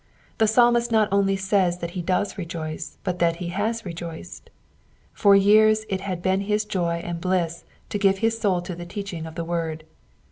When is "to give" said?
7.89-8.17